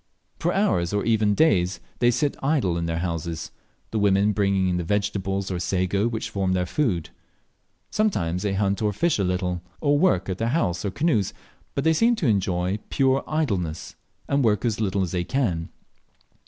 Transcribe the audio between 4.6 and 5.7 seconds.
in the vegetables or